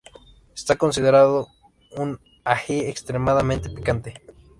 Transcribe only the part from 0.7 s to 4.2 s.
considerado un ají extremadamente picante.